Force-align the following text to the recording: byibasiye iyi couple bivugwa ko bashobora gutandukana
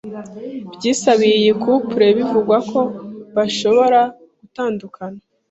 byibasiye 0.75 1.33
iyi 1.41 1.53
couple 1.63 2.05
bivugwa 2.17 2.57
ko 2.69 2.79
bashobora 3.35 4.01
gutandukana 4.39 5.19